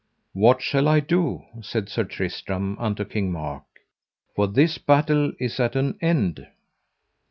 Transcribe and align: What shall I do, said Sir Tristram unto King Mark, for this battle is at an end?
What 0.33 0.63
shall 0.63 0.87
I 0.87 0.99
do, 0.99 1.45
said 1.61 1.87
Sir 1.87 2.05
Tristram 2.05 2.75
unto 2.79 3.05
King 3.05 3.31
Mark, 3.31 3.61
for 4.35 4.47
this 4.47 4.79
battle 4.79 5.31
is 5.39 5.59
at 5.59 5.75
an 5.75 5.99
end? 6.01 6.47